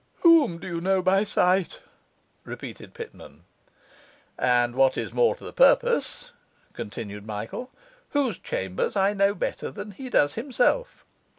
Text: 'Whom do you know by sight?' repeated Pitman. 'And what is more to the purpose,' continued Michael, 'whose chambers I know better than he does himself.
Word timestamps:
'Whom 0.21 0.57
do 0.57 0.65
you 0.67 0.81
know 0.81 1.03
by 1.03 1.23
sight?' 1.23 1.77
repeated 2.43 2.95
Pitman. 2.95 3.43
'And 4.35 4.73
what 4.73 4.97
is 4.97 5.13
more 5.13 5.35
to 5.35 5.43
the 5.43 5.53
purpose,' 5.53 6.31
continued 6.73 7.27
Michael, 7.27 7.69
'whose 8.09 8.39
chambers 8.39 8.95
I 8.95 9.13
know 9.13 9.35
better 9.35 9.69
than 9.69 9.91
he 9.91 10.09
does 10.09 10.33
himself. 10.33 11.05